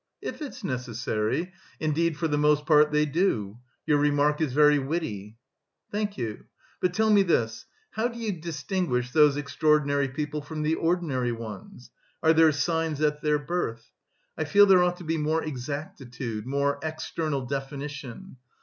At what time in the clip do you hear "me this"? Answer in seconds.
7.11-7.67